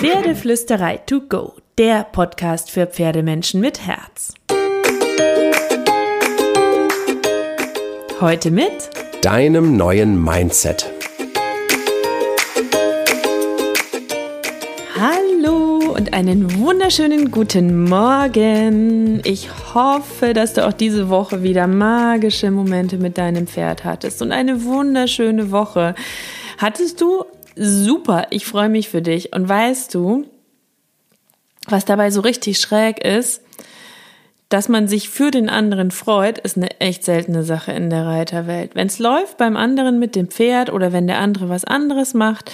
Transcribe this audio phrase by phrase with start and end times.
[0.00, 4.32] Pferdeflüsterei to go, der Podcast für Pferdemenschen mit Herz.
[8.18, 8.88] Heute mit
[9.20, 10.90] deinem neuen Mindset.
[14.98, 19.20] Hallo und einen wunderschönen guten Morgen.
[19.26, 24.32] Ich hoffe, dass du auch diese Woche wieder magische Momente mit deinem Pferd hattest und
[24.32, 25.94] eine wunderschöne Woche.
[26.56, 27.26] Hattest du
[27.56, 29.34] super, ich freue mich für dich.
[29.34, 30.26] Und weißt du,
[31.66, 33.42] was dabei so richtig schräg ist,
[34.48, 38.74] dass man sich für den anderen freut, ist eine echt seltene Sache in der Reiterwelt.
[38.74, 42.50] Wenn es läuft beim anderen mit dem Pferd oder wenn der andere was anderes macht,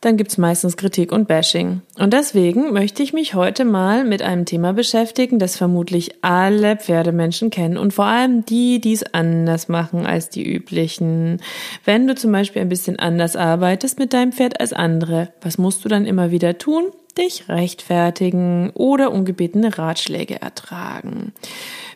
[0.00, 1.82] dann gibt's meistens Kritik und Bashing.
[1.98, 7.50] Und deswegen möchte ich mich heute mal mit einem Thema beschäftigen, das vermutlich alle Pferdemenschen
[7.50, 11.42] kennen und vor allem die, die es anders machen als die üblichen.
[11.84, 15.84] Wenn du zum Beispiel ein bisschen anders arbeitest mit deinem Pferd als andere, was musst
[15.84, 16.84] du dann immer wieder tun?
[17.20, 21.34] Dich rechtfertigen oder ungebetene Ratschläge ertragen.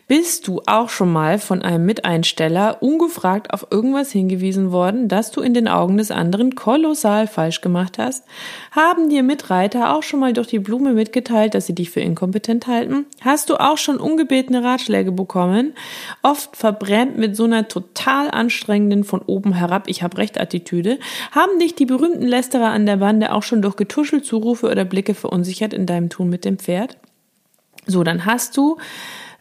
[0.07, 5.41] Bist du auch schon mal von einem Miteinsteller ungefragt auf irgendwas hingewiesen worden, das du
[5.41, 8.23] in den Augen des anderen kolossal falsch gemacht hast?
[8.69, 12.67] Haben dir Mitreiter auch schon mal durch die Blume mitgeteilt, dass sie dich für inkompetent
[12.67, 13.07] halten?
[13.21, 15.73] Hast du auch schon ungebetene Ratschläge bekommen?
[16.21, 20.99] Oft verbrennt mit so einer total anstrengenden von oben herab ich hab recht Attitüde.
[21.31, 25.14] Haben dich die berühmten Lästerer an der Bande auch schon durch getuschelt Zurufe oder Blicke
[25.15, 26.97] verunsichert in deinem Tun mit dem Pferd?
[27.87, 28.77] So, dann hast du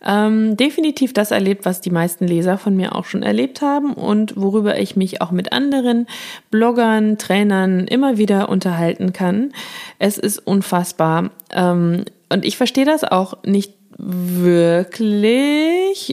[0.05, 4.35] ähm, definitiv das erlebt, was die meisten Leser von mir auch schon erlebt haben und
[4.37, 6.07] worüber ich mich auch mit anderen
[6.51, 9.53] Bloggern, Trainern immer wieder unterhalten kann.
[9.99, 11.31] Es ist unfassbar.
[11.51, 15.39] Ähm, und ich verstehe das auch nicht wirklich,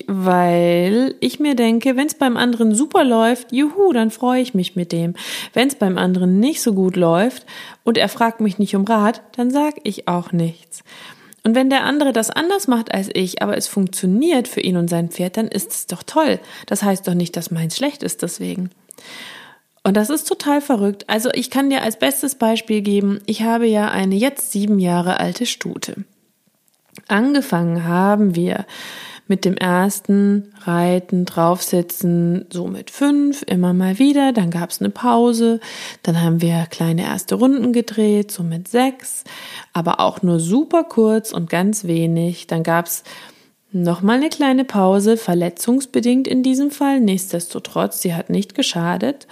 [0.07, 4.75] weil ich mir denke, wenn es beim anderen super läuft, juhu, dann freue ich mich
[4.75, 5.15] mit dem.
[5.53, 7.45] Wenn es beim anderen nicht so gut läuft
[7.83, 10.83] und er fragt mich nicht um Rat, dann sag ich auch nichts.
[11.43, 14.89] Und wenn der andere das anders macht als ich, aber es funktioniert für ihn und
[14.89, 16.39] sein Pferd, dann ist es doch toll.
[16.67, 18.69] Das heißt doch nicht, dass meins schlecht ist deswegen.
[19.83, 21.05] Und das ist total verrückt.
[21.07, 25.19] Also ich kann dir als bestes Beispiel geben, ich habe ja eine jetzt sieben Jahre
[25.19, 26.05] alte Stute.
[27.11, 28.65] Angefangen haben wir
[29.27, 34.33] mit dem ersten Reiten, draufsitzen, so mit fünf, immer mal wieder.
[34.33, 35.59] Dann gab es eine Pause.
[36.03, 39.23] Dann haben wir kleine erste Runden gedreht, so mit sechs,
[39.73, 42.47] aber auch nur super kurz und ganz wenig.
[42.47, 43.03] Dann gab es
[43.73, 46.99] Nochmal eine kleine Pause, verletzungsbedingt in diesem Fall.
[46.99, 49.27] Nichtsdestotrotz, sie hat nicht geschadet.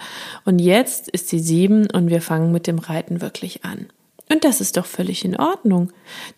[0.46, 3.88] Und jetzt ist sie sieben und wir fangen mit dem Reiten wirklich an.
[4.30, 5.92] Und das ist doch völlig in Ordnung.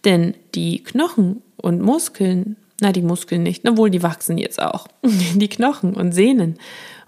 [0.05, 4.89] Denn die Knochen und Muskeln na, die Muskeln nicht, obwohl die wachsen jetzt auch.
[5.05, 6.59] Die Knochen und Sehnen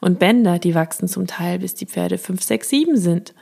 [0.00, 3.34] und Bänder, die wachsen zum Teil, bis die Pferde 5, 6, 7 sind.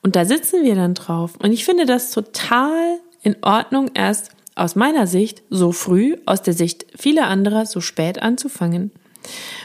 [0.00, 1.32] Und da sitzen wir dann drauf.
[1.42, 6.54] Und ich finde das total in Ordnung, erst aus meiner Sicht so früh, aus der
[6.54, 8.92] Sicht vieler anderer so spät anzufangen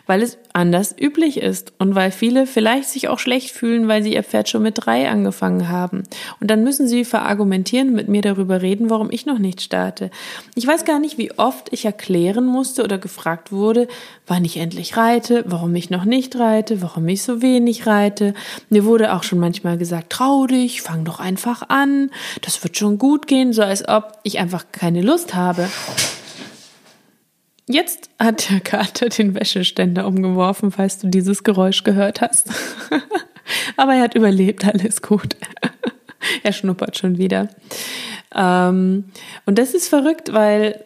[0.05, 4.13] weil es anders üblich ist und weil viele vielleicht sich auch schlecht fühlen, weil sie
[4.13, 6.03] ihr Pferd schon mit drei angefangen haben.
[6.39, 10.09] Und dann müssen sie verargumentieren, mit mir darüber reden, warum ich noch nicht starte.
[10.55, 13.87] Ich weiß gar nicht, wie oft ich erklären musste oder gefragt wurde,
[14.27, 18.33] wann ich endlich reite, warum ich noch nicht reite, warum ich so wenig reite.
[18.69, 22.11] Mir wurde auch schon manchmal gesagt, trau dich, fang doch einfach an,
[22.41, 25.69] das wird schon gut gehen, so als ob ich einfach keine Lust habe.
[27.71, 32.49] Jetzt hat der Kater den Wäscheständer umgeworfen, falls du dieses Geräusch gehört hast.
[33.77, 35.35] Aber er hat überlebt, alles gut.
[36.43, 37.47] er schnuppert schon wieder.
[38.33, 39.11] Ähm,
[39.45, 40.83] und das ist verrückt, weil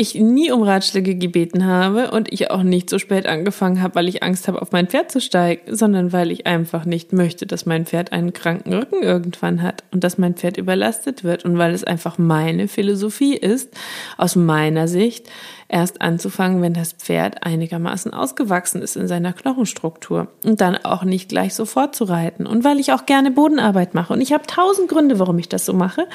[0.00, 4.08] ich nie um Ratschläge gebeten habe und ich auch nicht so spät angefangen habe, weil
[4.08, 7.66] ich Angst habe, auf mein Pferd zu steigen, sondern weil ich einfach nicht möchte, dass
[7.66, 11.74] mein Pferd einen kranken Rücken irgendwann hat und dass mein Pferd überlastet wird und weil
[11.74, 13.68] es einfach meine Philosophie ist,
[14.16, 15.28] aus meiner Sicht,
[15.68, 21.28] erst anzufangen, wenn das Pferd einigermaßen ausgewachsen ist in seiner Knochenstruktur und dann auch nicht
[21.28, 24.14] gleich sofort zu reiten und weil ich auch gerne Bodenarbeit mache.
[24.14, 26.06] Und ich habe tausend Gründe, warum ich das so mache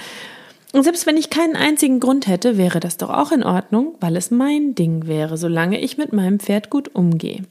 [0.75, 4.17] und selbst wenn ich keinen einzigen Grund hätte, wäre das doch auch in Ordnung, weil
[4.17, 7.43] es mein Ding wäre, solange ich mit meinem Pferd gut umgehe.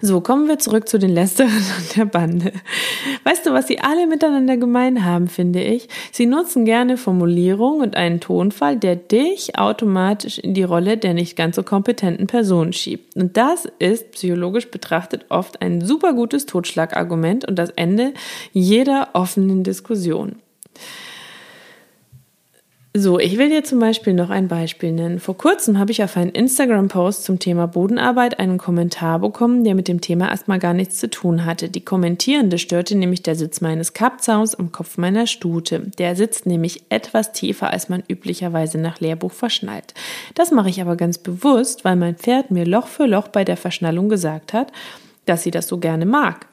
[0.00, 2.52] So, kommen wir zurück zu den Lästerern an der Bande.
[3.24, 5.88] Weißt du, was sie alle miteinander gemein haben, finde ich?
[6.12, 11.36] Sie nutzen gerne Formulierungen und einen Tonfall, der dich automatisch in die Rolle der nicht
[11.36, 13.16] ganz so kompetenten Person schiebt.
[13.16, 18.14] Und das ist psychologisch betrachtet oft ein super gutes Totschlagargument und das Ende
[18.52, 20.36] jeder offenen Diskussion.
[22.96, 25.18] So, ich will dir zum Beispiel noch ein Beispiel nennen.
[25.18, 29.88] Vor kurzem habe ich auf einen Instagram-Post zum Thema Bodenarbeit einen Kommentar bekommen, der mit
[29.88, 31.68] dem Thema erstmal gar nichts zu tun hatte.
[31.68, 35.90] Die Kommentierende störte nämlich der Sitz meines Kappzauns am Kopf meiner Stute.
[35.98, 39.92] Der sitzt nämlich etwas tiefer, als man üblicherweise nach Lehrbuch verschnallt.
[40.36, 43.56] Das mache ich aber ganz bewusst, weil mein Pferd mir Loch für Loch bei der
[43.56, 44.70] Verschnallung gesagt hat,
[45.26, 46.46] dass sie das so gerne mag.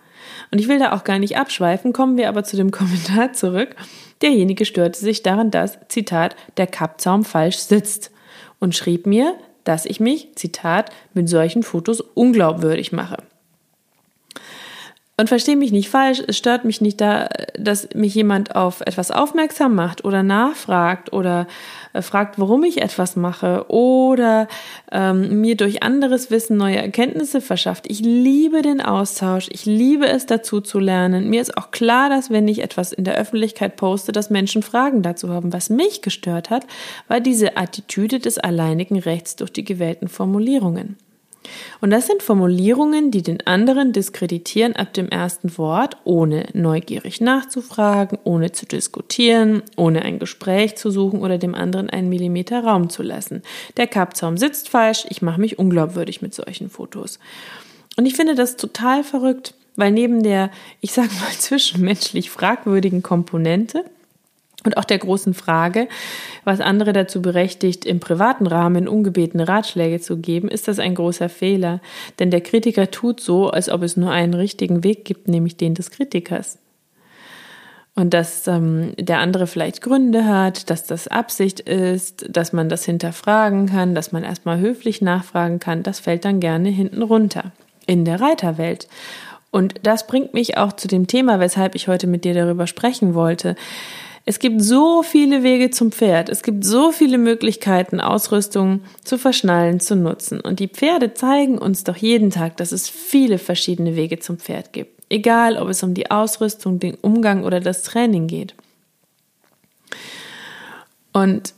[0.50, 3.76] Und ich will da auch gar nicht abschweifen, kommen wir aber zu dem Kommentar zurück.
[4.22, 8.12] Derjenige störte sich daran, dass, Zitat, der Kappzaum falsch sitzt
[8.60, 13.18] und schrieb mir, dass ich mich, Zitat, mit solchen Fotos unglaubwürdig mache.
[15.22, 19.12] Und verstehe mich nicht falsch, es stört mich nicht da, dass mich jemand auf etwas
[19.12, 21.46] aufmerksam macht oder nachfragt oder
[21.94, 24.48] äh, fragt, warum ich etwas mache oder
[24.92, 27.86] ähm, mir durch anderes Wissen neue Erkenntnisse verschafft.
[27.88, 31.30] Ich liebe den Austausch, ich liebe es dazu zu lernen.
[31.30, 35.04] Mir ist auch klar, dass wenn ich etwas in der Öffentlichkeit poste, dass Menschen Fragen
[35.04, 35.54] dazu haben.
[35.54, 36.66] Was mich gestört hat,
[37.08, 40.98] war diese Attitüde des alleinigen Rechts durch die gewählten Formulierungen.
[41.80, 48.20] Und das sind Formulierungen, die den anderen diskreditieren ab dem ersten Wort, ohne neugierig nachzufragen,
[48.24, 53.04] ohne zu diskutieren, ohne ein Gespräch zu suchen oder dem anderen einen Millimeter Raum zu
[53.04, 53.42] lassen.
[53.78, 57.20] Der Kappzaum sitzt falsch, ich mache mich unglaubwürdig mit solchen Fotos.
[57.98, 63.86] Und ich finde das total verrückt, weil neben der, ich sage mal, zwischenmenschlich fragwürdigen Komponente,
[64.64, 65.88] und auch der großen Frage,
[66.44, 71.30] was andere dazu berechtigt, im privaten Rahmen ungebetene Ratschläge zu geben, ist das ein großer
[71.30, 71.82] Fehler.
[72.20, 75.74] Denn der Kritiker tut so, als ob es nur einen richtigen Weg gibt, nämlich den
[75.74, 76.60] des Kritikers.
[77.94, 82.86] Und dass ähm, der andere vielleicht Gründe hat, dass das Absicht ist, dass man das
[82.86, 87.52] hinterfragen kann, dass man erstmal höflich nachfragen kann, das fällt dann gerne hinten runter
[87.88, 88.88] in der Reiterwelt.
[89.52, 93.14] Und das bringt mich auch zu dem Thema, weshalb ich heute mit dir darüber sprechen
[93.14, 93.56] wollte.
[94.26, 96.30] Es gibt so viele Wege zum Pferd.
[96.30, 100.40] Es gibt so viele Möglichkeiten, Ausrüstung zu verschnallen, zu nutzen.
[100.40, 104.74] Und die Pferde zeigen uns doch jeden Tag, dass es viele verschiedene Wege zum Pferd
[104.74, 105.02] gibt.
[105.10, 108.54] Egal, ob es um die Ausrüstung, den Umgang oder das Training geht.
[111.14, 111.54] Und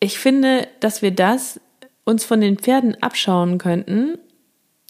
[0.00, 1.60] ich finde, dass wir das
[2.04, 4.18] uns von den Pferden abschauen könnten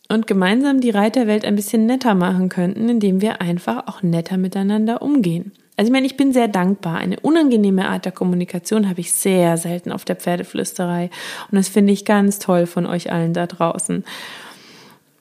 [0.09, 5.03] und gemeinsam die Reiterwelt ein bisschen netter machen könnten, indem wir einfach auch netter miteinander
[5.03, 5.53] umgehen.
[5.81, 6.99] Also ich meine, ich bin sehr dankbar.
[6.99, 11.09] Eine unangenehme Art der Kommunikation habe ich sehr selten auf der Pferdeflüsterei.
[11.51, 14.05] Und das finde ich ganz toll von euch allen da draußen.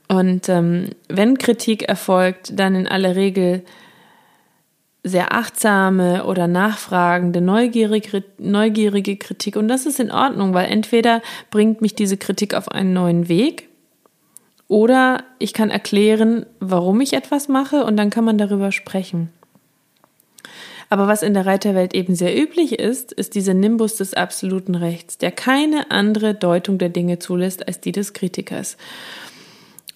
[0.10, 3.64] Und ähm, wenn Kritik erfolgt, dann in aller Regel
[5.06, 9.56] sehr achtsame oder nachfragende, neugierige, neugierige Kritik.
[9.56, 11.22] Und das ist in Ordnung, weil entweder
[11.52, 13.70] bringt mich diese Kritik auf einen neuen Weg
[14.68, 19.30] oder ich kann erklären, warum ich etwas mache und dann kann man darüber sprechen.
[20.90, 25.18] Aber was in der Reiterwelt eben sehr üblich ist, ist dieser Nimbus des absoluten Rechts,
[25.20, 28.76] der keine andere Deutung der Dinge zulässt als die des Kritikers.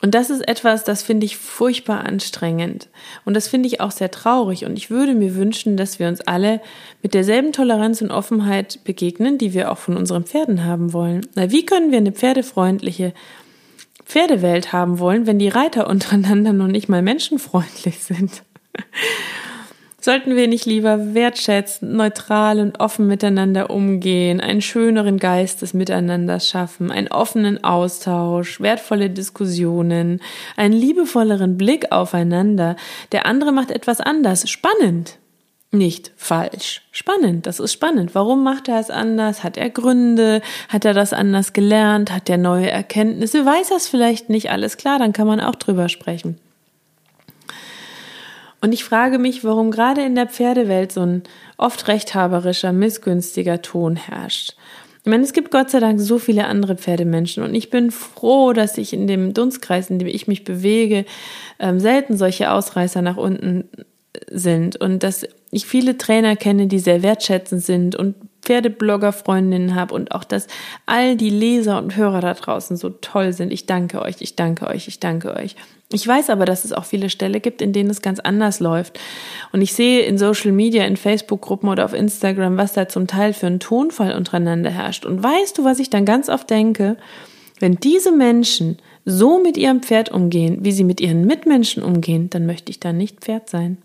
[0.03, 2.89] Und das ist etwas, das finde ich furchtbar anstrengend.
[3.23, 4.65] Und das finde ich auch sehr traurig.
[4.65, 6.59] Und ich würde mir wünschen, dass wir uns alle
[7.01, 11.25] mit derselben Toleranz und Offenheit begegnen, die wir auch von unseren Pferden haben wollen.
[11.35, 13.13] Na, wie können wir eine pferdefreundliche
[14.03, 18.43] Pferdewelt haben wollen, wenn die Reiter untereinander noch nicht mal menschenfreundlich sind?
[20.03, 26.49] Sollten wir nicht lieber wertschätzen, neutral und offen miteinander umgehen, einen schöneren Geist des Miteinanders
[26.49, 30.19] schaffen, einen offenen Austausch, wertvolle Diskussionen,
[30.57, 32.75] einen liebevolleren Blick aufeinander.
[33.13, 34.49] Der andere macht etwas anders.
[34.49, 35.19] Spannend.
[35.71, 36.81] Nicht falsch.
[36.91, 37.47] Spannend.
[37.47, 38.13] Das ist spannend.
[38.13, 39.41] Warum macht er es anders?
[39.41, 40.41] Hat er Gründe?
[40.67, 42.11] Hat er das anders gelernt?
[42.11, 43.45] Hat er neue Erkenntnisse?
[43.45, 44.51] Weiß er es vielleicht nicht?
[44.51, 46.39] Alles klar, dann kann man auch drüber sprechen.
[48.63, 51.23] Und ich frage mich, warum gerade in der Pferdewelt so ein
[51.57, 54.55] oft rechthaberischer, missgünstiger Ton herrscht.
[55.03, 58.53] Ich meine, es gibt Gott sei Dank so viele andere Pferdemenschen und ich bin froh,
[58.53, 61.03] dass ich in dem Dunstkreis, in dem ich mich bewege,
[61.59, 63.67] ähm, selten solche Ausreißer nach unten
[64.31, 70.11] sind und dass ich viele Trainer kenne, die sehr wertschätzend sind und Pferdeblogger-Freundinnen habe und
[70.13, 70.47] auch, dass
[70.85, 73.51] all die Leser und Hörer da draußen so toll sind.
[73.51, 75.55] Ich danke euch, ich danke euch, ich danke euch.
[75.91, 78.99] Ich weiß aber, dass es auch viele Ställe gibt, in denen es ganz anders läuft.
[79.51, 83.33] Und ich sehe in Social Media, in Facebook-Gruppen oder auf Instagram, was da zum Teil
[83.33, 85.05] für ein Tonfall untereinander herrscht.
[85.05, 86.97] Und weißt du, was ich dann ganz oft denke?
[87.59, 92.45] Wenn diese Menschen so mit ihrem Pferd umgehen, wie sie mit ihren Mitmenschen umgehen, dann
[92.45, 93.77] möchte ich da nicht Pferd sein.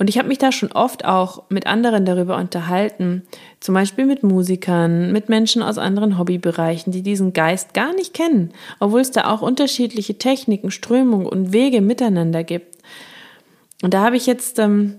[0.00, 3.22] Und ich habe mich da schon oft auch mit anderen darüber unterhalten,
[3.60, 8.54] zum Beispiel mit Musikern, mit Menschen aus anderen Hobbybereichen, die diesen Geist gar nicht kennen,
[8.78, 12.78] obwohl es da auch unterschiedliche Techniken, Strömungen und Wege miteinander gibt.
[13.82, 14.96] Und da habe ich jetzt ähm,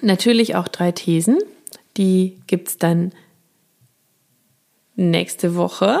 [0.00, 1.36] natürlich auch drei Thesen,
[1.98, 3.12] Die gibt's dann
[4.96, 6.00] nächste Woche.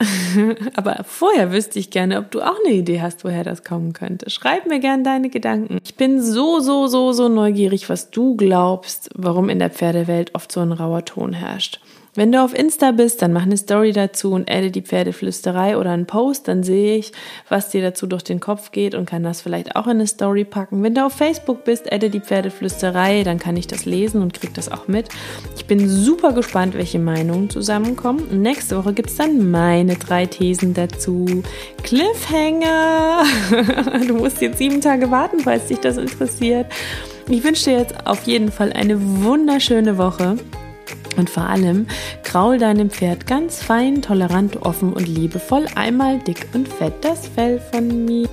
[0.74, 4.30] Aber vorher wüsste ich gerne, ob du auch eine Idee hast, woher das kommen könnte.
[4.30, 5.78] Schreib mir gerne deine Gedanken.
[5.84, 10.52] Ich bin so, so, so, so neugierig, was du glaubst, warum in der Pferdewelt oft
[10.52, 11.80] so ein rauer Ton herrscht.
[12.18, 15.92] Wenn du auf Insta bist, dann mach eine Story dazu und adde die Pferdeflüsterei oder
[15.92, 17.12] einen Post, dann sehe ich,
[17.48, 20.44] was dir dazu durch den Kopf geht und kann das vielleicht auch in eine Story
[20.44, 20.82] packen.
[20.82, 24.52] Wenn du auf Facebook bist, adde die Pferdeflüsterei, dann kann ich das lesen und krieg
[24.52, 25.10] das auch mit.
[25.54, 28.42] Ich bin super gespannt, welche Meinungen zusammenkommen.
[28.42, 31.24] Nächste Woche gibt's dann meine drei Thesen dazu.
[31.84, 33.22] Cliffhanger!
[34.08, 36.66] Du musst jetzt sieben Tage warten, falls dich das interessiert.
[37.28, 40.36] Ich wünsche dir jetzt auf jeden Fall eine wunderschöne Woche.
[41.18, 41.86] Und vor allem
[42.22, 47.60] kraul deinem Pferd ganz fein, tolerant, offen und liebevoll einmal dick und fett das Fell
[47.72, 48.28] von mir.